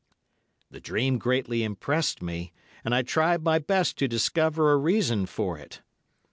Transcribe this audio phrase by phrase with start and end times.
[0.71, 2.51] The dream greatly impressed me,
[2.83, 5.83] and I tried my best to discover a reason for it.